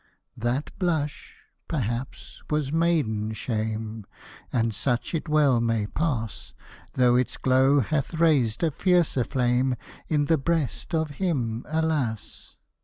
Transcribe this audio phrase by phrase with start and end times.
[0.35, 1.35] That blush,
[1.67, 4.07] perhaps, was maiden shame
[4.51, 6.53] As such it well may pass
[6.93, 9.75] Though its glow hath raised a fiercer flame
[10.07, 12.55] In the breast of him, alas!